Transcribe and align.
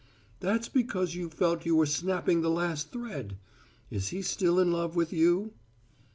"That's 0.39 0.67
because 0.67 1.13
you 1.13 1.29
felt 1.29 1.63
you 1.63 1.75
were 1.75 1.85
snapping 1.85 2.41
the 2.41 2.49
last 2.49 2.91
thread. 2.91 3.37
Is 3.91 4.07
he 4.07 4.23
still 4.23 4.59
in 4.59 4.71
love 4.71 4.95
with 4.95 5.13
you?" 5.13 5.53